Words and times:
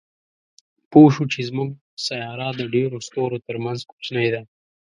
پوه 0.91 1.09
شو 1.15 1.23
چې 1.33 1.39
زموږ 1.49 1.69
سیاره 2.05 2.47
د 2.59 2.61
ډېرو 2.75 2.97
ستورو 3.07 3.37
تر 3.47 3.55
منځ 3.63 3.79
کوچنۍ 3.89 4.27
ده. 4.33 4.41